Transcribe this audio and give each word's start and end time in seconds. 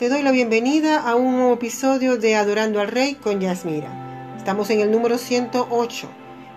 te 0.00 0.08
doy 0.08 0.22
la 0.22 0.30
bienvenida 0.30 0.98
a 0.98 1.14
un 1.14 1.36
nuevo 1.36 1.52
episodio 1.52 2.16
de 2.16 2.34
Adorando 2.34 2.80
al 2.80 2.88
Rey 2.88 3.16
con 3.16 3.38
Yasmira. 3.38 4.34
Estamos 4.38 4.70
en 4.70 4.80
el 4.80 4.90
número 4.90 5.18
108 5.18 6.08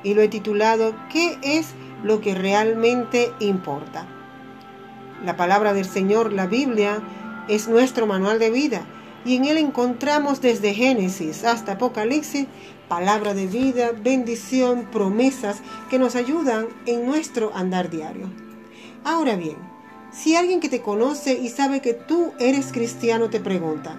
y 0.01 0.13
lo 0.13 0.21
he 0.21 0.29
titulado 0.29 0.95
¿Qué 1.11 1.37
es 1.43 1.73
lo 2.05 2.21
que 2.21 2.35
realmente 2.35 3.33
importa? 3.41 4.07
La 5.25 5.35
palabra 5.35 5.73
del 5.73 5.83
Señor, 5.83 6.31
la 6.31 6.47
Biblia, 6.47 7.01
es 7.49 7.67
nuestro 7.67 8.07
manual 8.07 8.39
de 8.39 8.49
vida 8.49 8.85
y 9.25 9.35
en 9.35 9.43
él 9.43 9.57
encontramos 9.57 10.39
desde 10.39 10.73
Génesis 10.73 11.43
hasta 11.43 11.73
Apocalipsis 11.73 12.47
palabra 12.87 13.33
de 13.33 13.47
vida, 13.47 13.91
bendición, 13.91 14.87
promesas 14.89 15.61
que 15.89 15.99
nos 15.99 16.15
ayudan 16.15 16.67
en 16.85 17.05
nuestro 17.05 17.51
andar 17.53 17.89
diario. 17.89 18.29
Ahora 19.03 19.35
bien, 19.35 19.72
si 20.13 20.35
alguien 20.35 20.59
que 20.59 20.69
te 20.69 20.81
conoce 20.81 21.33
y 21.33 21.49
sabe 21.49 21.81
que 21.81 21.93
tú 21.93 22.33
eres 22.39 22.71
cristiano 22.71 23.29
te 23.29 23.39
pregunta, 23.39 23.97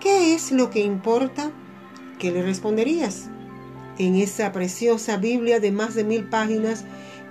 ¿qué 0.00 0.34
es 0.34 0.52
lo 0.52 0.70
que 0.70 0.80
importa? 0.80 1.50
¿Qué 2.18 2.30
le 2.30 2.42
responderías? 2.42 3.28
En 3.98 4.14
esa 4.14 4.52
preciosa 4.52 5.16
Biblia 5.16 5.58
de 5.58 5.72
más 5.72 5.96
de 5.96 6.04
mil 6.04 6.28
páginas, 6.28 6.84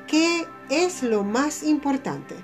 ¿qué 0.07 0.45
es 0.69 1.03
lo 1.03 1.23
más 1.23 1.63
importante? 1.63 2.35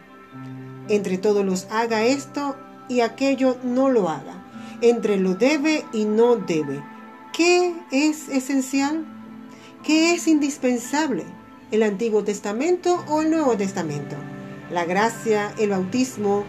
Entre 0.88 1.18
todos 1.18 1.46
los 1.46 1.68
haga 1.70 2.04
esto 2.04 2.56
y 2.88 3.02
aquello 3.02 3.58
no 3.64 3.90
lo 3.90 4.10
haga. 4.10 4.42
Entre 4.82 5.18
lo 5.18 5.36
debe 5.36 5.84
y 5.92 6.06
no 6.06 6.38
debe. 6.38 6.82
¿Qué 7.34 7.74
es 7.92 8.30
esencial? 8.30 9.06
¿Qué 9.84 10.14
es 10.14 10.28
indispensable? 10.28 11.26
¿El 11.72 11.84
Antiguo 11.84 12.24
Testamento 12.24 13.04
o 13.10 13.22
el 13.22 13.32
Nuevo 13.32 13.58
Testamento? 13.58 14.16
La 14.74 14.86
gracia, 14.86 15.54
el 15.60 15.70
bautismo, 15.70 16.46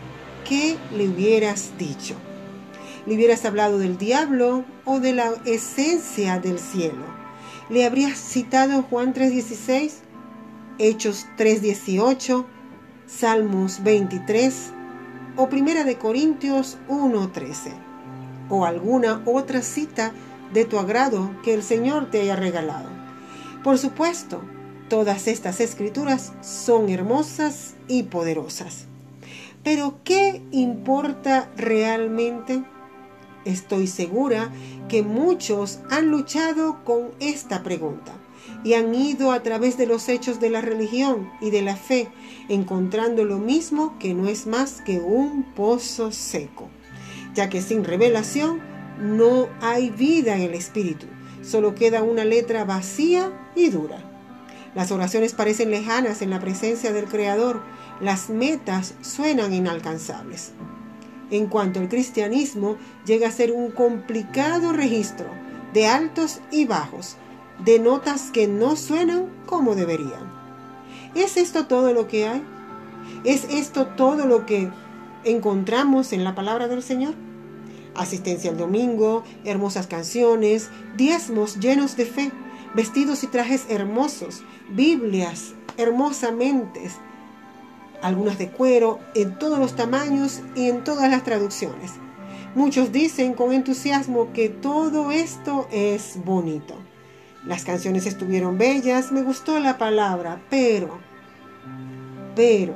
¿qué 0.48 0.78
le 0.96 1.08
hubieras 1.08 1.72
dicho? 1.78 2.16
¿Le 3.04 3.16
hubieras 3.16 3.44
hablado 3.44 3.78
del 3.78 3.98
diablo 3.98 4.64
o 4.86 4.98
de 4.98 5.12
la 5.12 5.34
esencia 5.44 6.38
del 6.40 6.58
cielo? 6.58 7.04
¿Le 7.68 7.84
habrías 7.84 8.18
citado 8.18 8.82
Juan 8.82 9.12
3:16, 9.12 9.96
Hechos 10.78 11.26
3:18, 11.36 12.46
Salmos 13.06 13.82
23 13.84 14.72
o 15.36 15.50
Primera 15.50 15.84
de 15.84 15.98
Corintios 15.98 16.78
1:13? 16.88 17.72
¿O 18.48 18.64
alguna 18.64 19.20
otra 19.26 19.60
cita 19.60 20.12
de 20.54 20.64
tu 20.64 20.78
agrado 20.78 21.30
que 21.42 21.52
el 21.52 21.62
Señor 21.62 22.10
te 22.10 22.22
haya 22.22 22.36
regalado? 22.36 22.88
Por 23.62 23.76
supuesto, 23.76 24.42
Todas 24.88 25.28
estas 25.28 25.60
escrituras 25.60 26.32
son 26.42 26.90
hermosas 26.90 27.74
y 27.88 28.02
poderosas. 28.02 28.84
Pero 29.62 29.96
¿qué 30.04 30.42
importa 30.50 31.50
realmente? 31.56 32.62
Estoy 33.46 33.86
segura 33.86 34.52
que 34.88 35.02
muchos 35.02 35.80
han 35.90 36.10
luchado 36.10 36.84
con 36.84 37.12
esta 37.18 37.62
pregunta 37.62 38.12
y 38.62 38.74
han 38.74 38.94
ido 38.94 39.32
a 39.32 39.42
través 39.42 39.78
de 39.78 39.86
los 39.86 40.08
hechos 40.10 40.38
de 40.38 40.50
la 40.50 40.60
religión 40.60 41.30
y 41.40 41.50
de 41.50 41.62
la 41.62 41.76
fe, 41.76 42.08
encontrando 42.50 43.24
lo 43.24 43.38
mismo 43.38 43.98
que 43.98 44.12
no 44.12 44.28
es 44.28 44.46
más 44.46 44.82
que 44.82 44.98
un 44.98 45.44
pozo 45.54 46.12
seco, 46.12 46.68
ya 47.34 47.48
que 47.48 47.62
sin 47.62 47.84
revelación 47.84 48.60
no 49.00 49.48
hay 49.62 49.88
vida 49.88 50.36
en 50.36 50.42
el 50.42 50.54
espíritu, 50.54 51.06
solo 51.42 51.74
queda 51.74 52.02
una 52.02 52.24
letra 52.24 52.64
vacía 52.64 53.32
y 53.54 53.70
dura. 53.70 54.03
Las 54.74 54.90
oraciones 54.90 55.34
parecen 55.34 55.70
lejanas 55.70 56.20
en 56.22 56.30
la 56.30 56.40
presencia 56.40 56.92
del 56.92 57.04
Creador. 57.04 57.62
Las 58.00 58.28
metas 58.28 58.94
suenan 59.02 59.52
inalcanzables. 59.52 60.52
En 61.30 61.46
cuanto 61.46 61.80
al 61.80 61.88
cristianismo, 61.88 62.76
llega 63.06 63.28
a 63.28 63.32
ser 63.32 63.52
un 63.52 63.70
complicado 63.70 64.72
registro 64.72 65.26
de 65.72 65.86
altos 65.86 66.40
y 66.50 66.66
bajos, 66.66 67.16
de 67.64 67.78
notas 67.78 68.30
que 68.32 68.46
no 68.46 68.76
suenan 68.76 69.26
como 69.46 69.74
deberían. 69.74 70.32
¿Es 71.14 71.36
esto 71.36 71.66
todo 71.66 71.92
lo 71.92 72.08
que 72.08 72.26
hay? 72.26 72.42
¿Es 73.24 73.44
esto 73.50 73.86
todo 73.86 74.26
lo 74.26 74.46
que 74.46 74.70
encontramos 75.24 76.12
en 76.12 76.24
la 76.24 76.34
palabra 76.34 76.68
del 76.68 76.82
Señor? 76.82 77.14
Asistencia 77.94 78.50
al 78.50 78.56
domingo, 78.56 79.22
hermosas 79.44 79.86
canciones, 79.86 80.70
diezmos 80.96 81.60
llenos 81.60 81.96
de 81.96 82.06
fe, 82.06 82.32
vestidos 82.74 83.22
y 83.24 83.28
trajes 83.28 83.66
hermosos, 83.68 84.42
Biblias 84.70 85.54
hermosamente, 85.76 86.90
algunas 88.02 88.38
de 88.38 88.50
cuero, 88.50 89.00
en 89.14 89.38
todos 89.38 89.58
los 89.58 89.74
tamaños 89.76 90.42
y 90.54 90.68
en 90.68 90.84
todas 90.84 91.10
las 91.10 91.24
traducciones. 91.24 91.92
Muchos 92.54 92.92
dicen 92.92 93.34
con 93.34 93.52
entusiasmo 93.52 94.32
que 94.32 94.48
todo 94.48 95.10
esto 95.10 95.66
es 95.72 96.18
bonito. 96.24 96.74
Las 97.44 97.64
canciones 97.64 98.06
estuvieron 98.06 98.58
bellas, 98.58 99.10
me 99.10 99.22
gustó 99.22 99.58
la 99.58 99.78
palabra, 99.78 100.40
pero, 100.50 100.98
pero, 102.36 102.74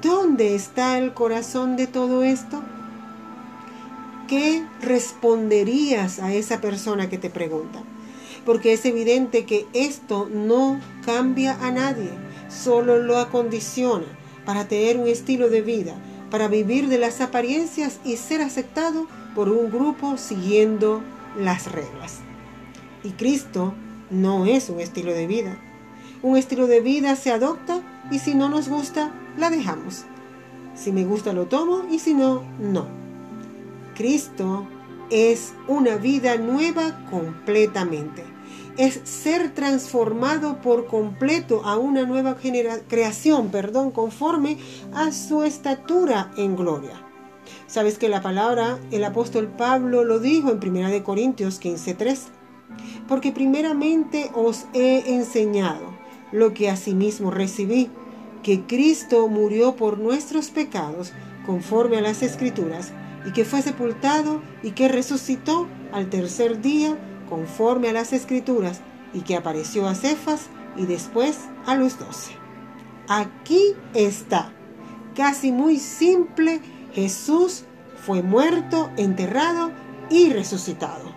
¿dónde 0.00 0.54
está 0.54 0.98
el 0.98 1.12
corazón 1.12 1.76
de 1.76 1.86
todo 1.86 2.22
esto? 2.22 2.62
¿Qué 4.28 4.64
responderías 4.80 6.18
a 6.18 6.32
esa 6.32 6.60
persona 6.60 7.10
que 7.10 7.18
te 7.18 7.30
pregunta? 7.30 7.82
Porque 8.44 8.72
es 8.72 8.84
evidente 8.84 9.44
que 9.44 9.66
esto 9.72 10.28
no 10.30 10.80
cambia 11.04 11.58
a 11.64 11.70
nadie, 11.70 12.10
solo 12.48 12.98
lo 12.98 13.18
acondiciona 13.18 14.06
para 14.44 14.68
tener 14.68 14.98
un 14.98 15.08
estilo 15.08 15.48
de 15.48 15.62
vida, 15.62 15.94
para 16.30 16.48
vivir 16.48 16.88
de 16.88 16.98
las 16.98 17.20
apariencias 17.20 18.00
y 18.04 18.16
ser 18.16 18.42
aceptado 18.42 19.06
por 19.34 19.48
un 19.48 19.70
grupo 19.70 20.16
siguiendo 20.16 21.02
las 21.38 21.72
reglas. 21.72 22.20
Y 23.02 23.10
Cristo 23.10 23.74
no 24.10 24.46
es 24.46 24.68
un 24.68 24.80
estilo 24.80 25.12
de 25.12 25.26
vida. 25.26 25.58
Un 26.22 26.36
estilo 26.36 26.66
de 26.66 26.80
vida 26.80 27.16
se 27.16 27.30
adopta 27.30 27.82
y 28.10 28.18
si 28.18 28.34
no 28.34 28.48
nos 28.48 28.68
gusta, 28.68 29.12
la 29.36 29.50
dejamos. 29.50 30.04
Si 30.74 30.92
me 30.92 31.04
gusta, 31.04 31.32
lo 31.32 31.46
tomo 31.46 31.84
y 31.90 31.98
si 31.98 32.14
no, 32.14 32.42
no. 32.58 32.86
Cristo 33.94 34.66
es 35.10 35.52
una 35.68 35.96
vida 35.96 36.36
nueva 36.36 37.04
completamente 37.10 38.33
es 38.76 39.00
ser 39.04 39.54
transformado 39.54 40.60
por 40.60 40.86
completo 40.86 41.62
a 41.64 41.78
una 41.78 42.04
nueva 42.04 42.36
creación, 42.88 43.48
perdón, 43.48 43.90
conforme 43.90 44.58
a 44.94 45.12
su 45.12 45.42
estatura 45.42 46.30
en 46.36 46.56
gloria. 46.56 47.00
Sabes 47.66 47.98
que 47.98 48.08
la 48.08 48.22
palabra, 48.22 48.78
el 48.90 49.04
apóstol 49.04 49.48
Pablo 49.48 50.04
lo 50.04 50.18
dijo 50.18 50.50
en 50.50 50.58
1 50.58 51.04
Corintios 51.04 51.60
15:3, 51.60 52.28
porque 53.06 53.32
primeramente 53.32 54.30
os 54.34 54.66
he 54.72 55.14
enseñado 55.14 55.94
lo 56.32 56.54
que 56.54 56.70
asimismo 56.70 57.30
recibí, 57.30 57.90
que 58.42 58.62
Cristo 58.66 59.28
murió 59.28 59.76
por 59.76 59.98
nuestros 59.98 60.50
pecados 60.50 61.12
conforme 61.46 61.98
a 61.98 62.02
las 62.02 62.22
escrituras, 62.22 62.92
y 63.26 63.32
que 63.32 63.44
fue 63.44 63.62
sepultado 63.62 64.42
y 64.62 64.72
que 64.72 64.88
resucitó 64.88 65.66
al 65.92 66.10
tercer 66.10 66.60
día 66.60 66.98
conforme 67.34 67.88
a 67.88 67.92
las 67.92 68.12
escrituras 68.12 68.80
y 69.12 69.22
que 69.22 69.34
apareció 69.34 69.88
a 69.88 69.96
Cefas 69.96 70.46
y 70.76 70.86
después 70.86 71.36
a 71.66 71.74
los 71.74 71.98
doce. 71.98 72.30
Aquí 73.08 73.74
está, 73.92 74.52
casi 75.16 75.50
muy 75.50 75.80
simple, 75.80 76.60
Jesús 76.92 77.64
fue 78.06 78.22
muerto, 78.22 78.88
enterrado 78.96 79.72
y 80.10 80.30
resucitado. 80.30 81.12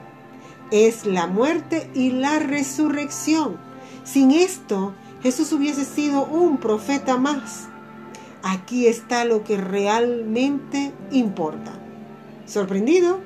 Es 0.72 1.06
la 1.06 1.28
muerte 1.28 1.88
y 1.94 2.10
la 2.10 2.40
resurrección. 2.40 3.58
Sin 4.04 4.32
esto, 4.32 4.96
Jesús 5.22 5.52
hubiese 5.52 5.86
sido 5.86 6.26
un 6.26 6.58
profeta 6.58 7.18
más. 7.18 7.68
Aquí 8.42 8.88
está 8.88 9.24
lo 9.24 9.44
que 9.44 9.58
realmente 9.58 10.92
importa. 11.12 11.74
¿Sorprendido? 12.48 13.20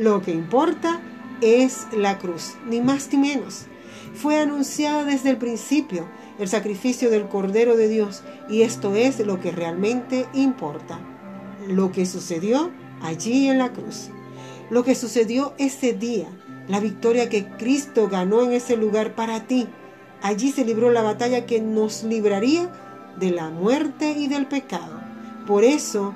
Lo 0.00 0.20
que 0.20 0.32
importa 0.32 1.00
es 1.40 1.86
la 1.92 2.18
cruz, 2.18 2.54
ni 2.68 2.80
más 2.80 3.08
ni 3.12 3.18
menos. 3.18 3.66
Fue 4.14 4.40
anunciado 4.40 5.04
desde 5.04 5.30
el 5.30 5.36
principio 5.36 6.08
el 6.38 6.48
sacrificio 6.48 7.10
del 7.10 7.28
Cordero 7.28 7.76
de 7.76 7.88
Dios 7.88 8.22
y 8.48 8.62
esto 8.62 8.94
es 8.94 9.18
lo 9.20 9.40
que 9.40 9.50
realmente 9.50 10.26
importa. 10.32 10.98
Lo 11.66 11.92
que 11.92 12.06
sucedió 12.06 12.70
allí 13.02 13.48
en 13.48 13.58
la 13.58 13.72
cruz. 13.72 14.10
Lo 14.70 14.84
que 14.84 14.94
sucedió 14.94 15.54
ese 15.58 15.92
día. 15.92 16.28
La 16.68 16.80
victoria 16.80 17.28
que 17.28 17.46
Cristo 17.46 18.08
ganó 18.08 18.42
en 18.42 18.52
ese 18.52 18.76
lugar 18.76 19.14
para 19.14 19.46
ti. 19.46 19.66
Allí 20.22 20.52
se 20.52 20.64
libró 20.64 20.90
la 20.90 21.02
batalla 21.02 21.46
que 21.46 21.60
nos 21.60 22.04
libraría 22.04 22.70
de 23.18 23.30
la 23.30 23.50
muerte 23.50 24.12
y 24.12 24.28
del 24.28 24.46
pecado. 24.46 25.00
Por 25.46 25.64
eso, 25.64 26.14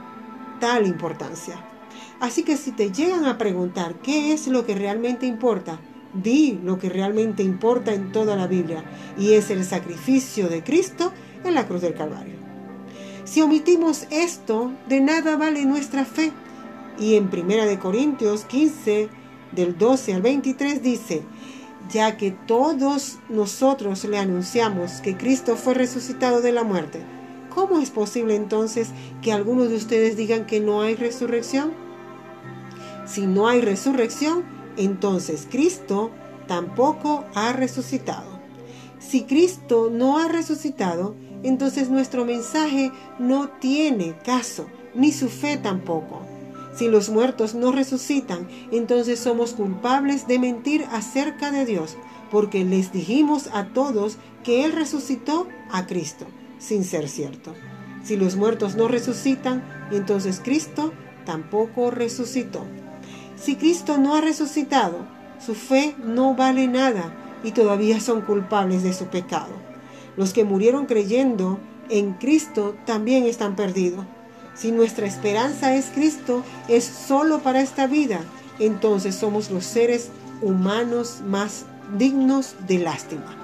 tal 0.60 0.86
importancia. 0.86 1.71
Así 2.20 2.42
que 2.42 2.56
si 2.56 2.72
te 2.72 2.92
llegan 2.92 3.24
a 3.24 3.38
preguntar 3.38 3.96
qué 4.02 4.32
es 4.32 4.46
lo 4.46 4.64
que 4.64 4.74
realmente 4.74 5.26
importa, 5.26 5.80
di 6.14 6.58
lo 6.62 6.78
que 6.78 6.88
realmente 6.88 7.42
importa 7.42 7.92
en 7.92 8.12
toda 8.12 8.36
la 8.36 8.46
Biblia, 8.46 8.84
y 9.18 9.32
es 9.32 9.50
el 9.50 9.64
sacrificio 9.64 10.48
de 10.48 10.62
Cristo 10.62 11.12
en 11.44 11.54
la 11.54 11.66
cruz 11.66 11.82
del 11.82 11.94
Calvario. 11.94 12.36
Si 13.24 13.40
omitimos 13.40 14.06
esto, 14.10 14.72
de 14.88 15.00
nada 15.00 15.36
vale 15.36 15.64
nuestra 15.64 16.04
fe, 16.04 16.32
Y 16.98 17.14
en 17.14 17.30
1 17.32 17.80
Corintios 17.80 18.44
15, 18.44 19.08
del 19.52 19.78
12 19.78 20.14
al 20.14 20.22
23 20.22 20.82
dice, 20.82 21.22
ya 21.90 22.16
que 22.16 22.30
todos 22.30 23.18
nosotros 23.28 24.04
le 24.04 24.18
anunciamos 24.18 25.00
que 25.00 25.16
Cristo 25.16 25.56
fue 25.56 25.74
resucitado 25.74 26.42
de 26.42 26.52
la 26.52 26.64
muerte, 26.64 27.00
¿cómo 27.54 27.78
es 27.78 27.90
posible 27.90 28.34
entonces 28.34 28.88
que 29.20 29.32
algunos 29.32 29.70
de 29.70 29.76
ustedes 29.76 30.16
digan 30.16 30.46
que 30.46 30.60
no 30.60 30.82
hay 30.82 30.94
resurrección? 30.94 31.72
Si 33.06 33.26
no 33.26 33.48
hay 33.48 33.60
resurrección, 33.60 34.44
entonces 34.76 35.46
Cristo 35.50 36.10
tampoco 36.46 37.24
ha 37.34 37.52
resucitado. 37.52 38.40
Si 38.98 39.24
Cristo 39.24 39.90
no 39.92 40.18
ha 40.18 40.28
resucitado, 40.28 41.14
entonces 41.42 41.90
nuestro 41.90 42.24
mensaje 42.24 42.92
no 43.18 43.48
tiene 43.48 44.14
caso, 44.24 44.66
ni 44.94 45.12
su 45.12 45.28
fe 45.28 45.56
tampoco. 45.56 46.20
Si 46.74 46.88
los 46.88 47.10
muertos 47.10 47.54
no 47.54 47.72
resucitan, 47.72 48.48
entonces 48.70 49.18
somos 49.18 49.52
culpables 49.52 50.26
de 50.26 50.38
mentir 50.38 50.86
acerca 50.90 51.50
de 51.50 51.66
Dios, 51.66 51.96
porque 52.30 52.64
les 52.64 52.92
dijimos 52.92 53.50
a 53.52 53.66
todos 53.66 54.16
que 54.42 54.64
Él 54.64 54.72
resucitó 54.72 55.48
a 55.70 55.86
Cristo, 55.86 56.26
sin 56.62 56.84
ser 56.84 57.08
cierto. 57.08 57.54
Si 58.04 58.16
los 58.16 58.36
muertos 58.36 58.76
no 58.76 58.88
resucitan, 58.88 59.62
entonces 59.90 60.40
Cristo 60.42 60.92
tampoco 61.24 61.90
resucitó. 61.90 62.64
Si 63.36 63.56
Cristo 63.56 63.98
no 63.98 64.14
ha 64.14 64.20
resucitado, 64.20 65.06
su 65.44 65.54
fe 65.54 65.94
no 66.02 66.34
vale 66.34 66.68
nada 66.68 67.12
y 67.42 67.52
todavía 67.52 68.00
son 68.00 68.22
culpables 68.22 68.82
de 68.82 68.92
su 68.92 69.06
pecado. 69.06 69.52
Los 70.16 70.32
que 70.32 70.44
murieron 70.44 70.86
creyendo 70.86 71.58
en 71.88 72.14
Cristo 72.14 72.76
también 72.86 73.24
están 73.24 73.56
perdidos. 73.56 74.06
Si 74.54 74.70
nuestra 74.70 75.06
esperanza 75.06 75.74
es 75.74 75.86
Cristo, 75.86 76.44
es 76.68 76.84
solo 76.84 77.40
para 77.40 77.60
esta 77.62 77.86
vida, 77.86 78.20
entonces 78.58 79.14
somos 79.14 79.50
los 79.50 79.64
seres 79.64 80.10
humanos 80.42 81.22
más 81.26 81.64
dignos 81.96 82.54
de 82.68 82.78
lástima. 82.78 83.41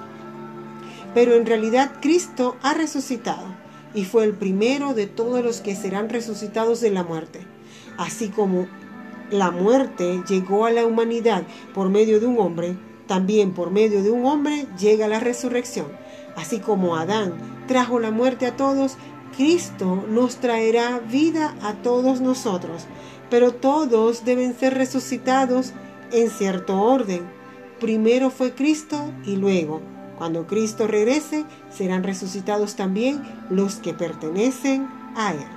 Pero 1.13 1.35
en 1.35 1.45
realidad 1.45 1.91
Cristo 2.01 2.57
ha 2.61 2.73
resucitado 2.73 3.45
y 3.93 4.05
fue 4.05 4.23
el 4.23 4.33
primero 4.33 4.93
de 4.93 5.07
todos 5.07 5.43
los 5.43 5.61
que 5.61 5.75
serán 5.75 6.09
resucitados 6.09 6.81
de 6.81 6.91
la 6.91 7.03
muerte. 7.03 7.41
Así 7.97 8.29
como 8.29 8.67
la 9.31 9.51
muerte 9.51 10.23
llegó 10.27 10.65
a 10.65 10.71
la 10.71 10.85
humanidad 10.85 11.43
por 11.73 11.89
medio 11.89 12.19
de 12.19 12.27
un 12.27 12.39
hombre, 12.39 12.77
también 13.07 13.53
por 13.53 13.71
medio 13.71 14.03
de 14.03 14.11
un 14.11 14.25
hombre 14.25 14.67
llega 14.79 15.07
la 15.07 15.19
resurrección. 15.19 15.87
Así 16.35 16.59
como 16.59 16.95
Adán 16.95 17.33
trajo 17.67 17.99
la 17.99 18.11
muerte 18.11 18.45
a 18.45 18.55
todos, 18.55 18.97
Cristo 19.35 20.03
nos 20.07 20.37
traerá 20.37 20.99
vida 20.99 21.55
a 21.61 21.73
todos 21.73 22.21
nosotros, 22.21 22.85
pero 23.29 23.53
todos 23.53 24.25
deben 24.25 24.53
ser 24.53 24.75
resucitados 24.75 25.73
en 26.11 26.29
cierto 26.29 26.81
orden. 26.81 27.21
Primero 27.79 28.29
fue 28.29 28.53
Cristo 28.53 29.11
y 29.25 29.35
luego, 29.35 29.81
cuando 30.19 30.45
Cristo 30.45 30.85
regrese, 30.85 31.45
serán 31.75 32.03
resucitados 32.03 32.75
también 32.75 33.23
los 33.49 33.77
que 33.77 33.95
pertenecen 33.95 34.87
a 35.15 35.31
Él. 35.33 35.47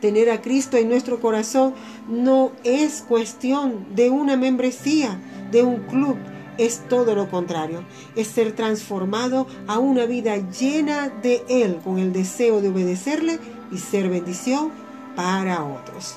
Tener 0.00 0.30
a 0.30 0.40
Cristo 0.40 0.76
en 0.76 0.88
nuestro 0.88 1.20
corazón 1.20 1.74
no 2.08 2.52
es 2.64 3.02
cuestión 3.02 3.94
de 3.94 4.10
una 4.10 4.36
membresía, 4.36 5.20
de 5.50 5.62
un 5.62 5.82
club, 5.82 6.16
es 6.56 6.82
todo 6.88 7.14
lo 7.14 7.28
contrario, 7.30 7.84
es 8.14 8.28
ser 8.28 8.52
transformado 8.52 9.48
a 9.66 9.78
una 9.78 10.06
vida 10.06 10.36
llena 10.36 11.08
de 11.08 11.42
Él 11.48 11.80
con 11.82 11.98
el 11.98 12.12
deseo 12.12 12.60
de 12.60 12.68
obedecerle 12.68 13.40
y 13.72 13.78
ser 13.78 14.08
bendición 14.08 14.70
para 15.16 15.64
otros. 15.64 16.16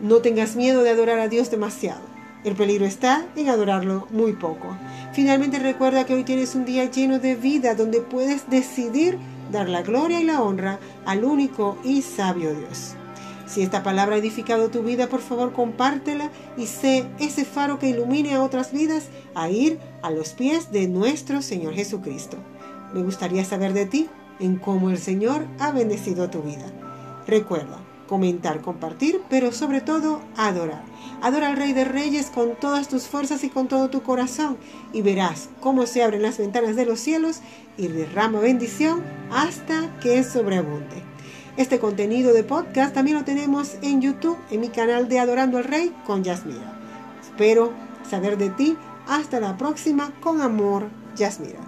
No 0.00 0.18
tengas 0.18 0.56
miedo 0.56 0.82
de 0.82 0.90
adorar 0.90 1.18
a 1.18 1.28
Dios 1.28 1.50
demasiado. 1.50 2.07
El 2.44 2.54
peligro 2.54 2.86
está 2.86 3.26
en 3.34 3.48
adorarlo 3.48 4.06
muy 4.10 4.32
poco. 4.32 4.76
Finalmente 5.12 5.58
recuerda 5.58 6.06
que 6.06 6.14
hoy 6.14 6.24
tienes 6.24 6.54
un 6.54 6.64
día 6.64 6.84
lleno 6.84 7.18
de 7.18 7.34
vida 7.34 7.74
donde 7.74 8.00
puedes 8.00 8.48
decidir 8.48 9.18
dar 9.50 9.68
la 9.68 9.82
gloria 9.82 10.20
y 10.20 10.24
la 10.24 10.42
honra 10.42 10.78
al 11.04 11.24
único 11.24 11.76
y 11.82 12.02
sabio 12.02 12.54
Dios. 12.54 12.94
Si 13.46 13.62
esta 13.62 13.82
palabra 13.82 14.14
ha 14.14 14.18
edificado 14.18 14.68
tu 14.68 14.82
vida, 14.82 15.08
por 15.08 15.20
favor 15.20 15.52
compártela 15.52 16.30
y 16.56 16.66
sé 16.66 17.06
ese 17.18 17.44
faro 17.44 17.78
que 17.78 17.88
ilumine 17.88 18.34
a 18.34 18.42
otras 18.42 18.72
vidas 18.72 19.06
a 19.34 19.48
ir 19.48 19.80
a 20.02 20.10
los 20.10 20.34
pies 20.34 20.70
de 20.70 20.86
nuestro 20.86 21.42
Señor 21.42 21.74
Jesucristo. 21.74 22.36
Me 22.92 23.02
gustaría 23.02 23.44
saber 23.44 23.72
de 23.72 23.86
ti 23.86 24.08
en 24.38 24.58
cómo 24.58 24.90
el 24.90 24.98
Señor 24.98 25.46
ha 25.58 25.72
bendecido 25.72 26.30
tu 26.30 26.42
vida. 26.42 26.66
Recuerda, 27.26 27.78
comentar, 28.08 28.60
compartir, 28.60 29.20
pero 29.30 29.52
sobre 29.52 29.80
todo 29.80 30.20
adorar. 30.36 30.82
Adora 31.22 31.48
al 31.48 31.56
Rey 31.56 31.72
de 31.72 31.84
Reyes 31.84 32.30
con 32.30 32.56
todas 32.56 32.88
tus 32.88 33.04
fuerzas 33.04 33.44
y 33.44 33.50
con 33.50 33.68
todo 33.68 33.90
tu 33.90 34.02
corazón 34.02 34.56
y 34.92 35.02
verás 35.02 35.48
cómo 35.60 35.86
se 35.86 36.02
abren 36.02 36.22
las 36.22 36.38
ventanas 36.38 36.74
de 36.74 36.86
los 36.86 36.98
cielos 36.98 37.40
y 37.76 37.88
derrama 37.88 38.40
bendición 38.40 39.04
hasta 39.30 39.98
que 40.00 40.24
sobreabunde. 40.24 41.02
Este 41.56 41.80
contenido 41.80 42.32
de 42.32 42.44
podcast 42.44 42.94
también 42.94 43.16
lo 43.16 43.24
tenemos 43.24 43.76
en 43.82 44.00
YouTube, 44.00 44.38
en 44.50 44.60
mi 44.60 44.68
canal 44.68 45.08
de 45.08 45.18
Adorando 45.18 45.58
al 45.58 45.64
Rey 45.64 45.92
con 46.06 46.22
Yasmira. 46.22 46.78
Espero 47.20 47.72
saber 48.08 48.38
de 48.38 48.50
ti. 48.50 48.76
Hasta 49.08 49.40
la 49.40 49.56
próxima. 49.56 50.12
Con 50.20 50.40
amor, 50.40 50.88
Yasmira. 51.16 51.67